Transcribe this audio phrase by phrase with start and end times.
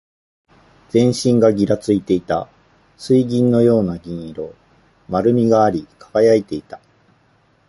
[0.89, 2.49] 全身がぎらついていた。
[2.97, 4.55] 水銀のような銀色。
[5.07, 6.81] 丸みがあり、輝いていた。